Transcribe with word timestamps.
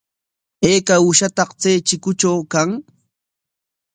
¿Ayka 0.69 0.95
uushataq 1.03 1.49
chay 1.61 1.77
chikutraw 1.87 2.39
kan? 2.51 2.69